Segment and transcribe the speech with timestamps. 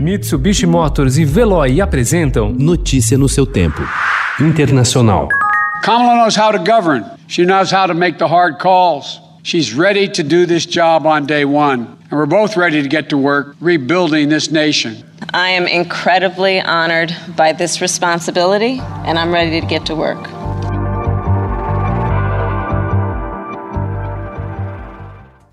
[0.00, 3.82] Mitsubishi Motors e Veloy apresentam Notícia no seu tempo.
[4.40, 5.28] Internacional.
[5.82, 7.04] Kamala knows how to govern.
[7.28, 9.20] She knows how to make the hard calls.
[9.42, 11.98] She's ready to do this job on day one.
[12.10, 15.04] And we're both ready to get to work rebuilding this nation.
[15.34, 20.39] I am incredibly honored by this responsibility, and I'm ready to get to work.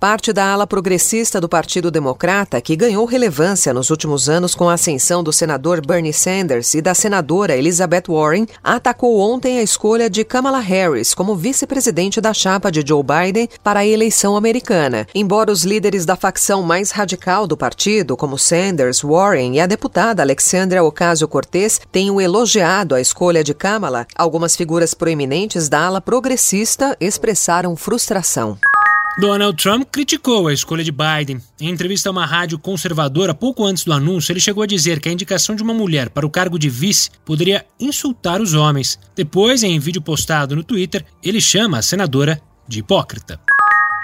[0.00, 4.72] Parte da ala progressista do Partido Democrata, que ganhou relevância nos últimos anos com a
[4.72, 10.24] ascensão do senador Bernie Sanders e da senadora Elizabeth Warren, atacou ontem a escolha de
[10.24, 15.06] Kamala Harris como vice-presidente da chapa de Joe Biden para a eleição americana.
[15.14, 20.22] Embora os líderes da facção mais radical do partido, como Sanders, Warren e a deputada
[20.22, 27.76] Alexandria Ocasio-Cortez, tenham elogiado a escolha de Kamala, algumas figuras proeminentes da ala progressista expressaram
[27.76, 28.56] frustração.
[29.18, 31.40] Donald Trump criticou a escolha de Biden.
[31.60, 35.08] Em entrevista a uma rádio conservadora, pouco antes do anúncio, ele chegou a dizer que
[35.08, 38.98] a indicação de uma mulher para o cargo de vice poderia insultar os homens.
[39.14, 43.40] Depois, em vídeo postado no Twitter, ele chama a senadora de hipócrita.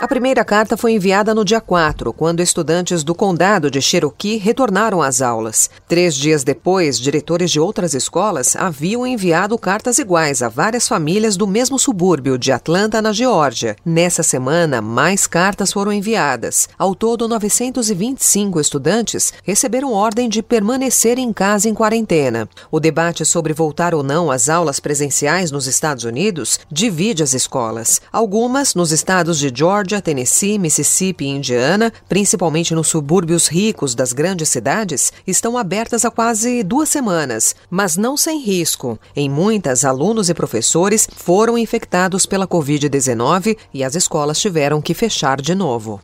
[0.00, 5.02] A primeira carta foi enviada no dia 4, quando estudantes do condado de Cherokee retornaram
[5.02, 5.68] às aulas.
[5.88, 11.48] Três dias depois, diretores de outras escolas haviam enviado cartas iguais a várias famílias do
[11.48, 13.74] mesmo subúrbio de Atlanta, na Geórgia.
[13.84, 16.68] Nessa semana, mais cartas foram enviadas.
[16.78, 22.48] Ao todo, 925 estudantes receberam ordem de permanecer em casa em quarentena.
[22.70, 28.00] O debate sobre voltar ou não às aulas presenciais nos Estados Unidos divide as escolas.
[28.12, 34.12] Algumas, nos estados de Georgia, Geórgia, Tennessee, Mississippi e Indiana, principalmente nos subúrbios ricos das
[34.12, 38.98] grandes cidades, estão abertas há quase duas semanas, mas não sem risco.
[39.16, 45.40] Em muitas, alunos e professores foram infectados pela Covid-19 e as escolas tiveram que fechar
[45.40, 46.00] de novo.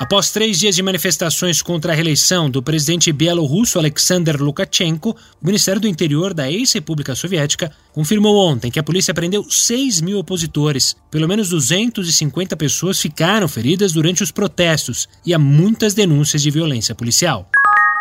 [0.00, 5.78] Após três dias de manifestações contra a reeleição do presidente bielorrusso Alexander Lukashenko, o Ministério
[5.78, 10.96] do Interior da ex-República Soviética confirmou ontem que a polícia prendeu 6 mil opositores.
[11.10, 16.94] Pelo menos 250 pessoas ficaram feridas durante os protestos e há muitas denúncias de violência
[16.94, 17.46] policial.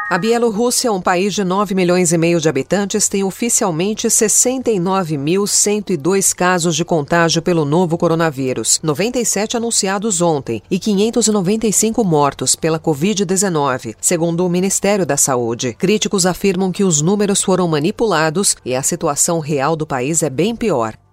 [0.09, 6.75] A Bielorrússia, um país de 9 milhões e meio de habitantes, tem oficialmente 69.102 casos
[6.75, 14.50] de contágio pelo novo coronavírus, 97 anunciados ontem e 595 mortos pela Covid-19, segundo o
[14.50, 15.75] Ministério da Saúde.
[15.78, 20.56] Críticos afirmam que os números foram manipulados e a situação real do país é bem
[20.56, 20.97] pior.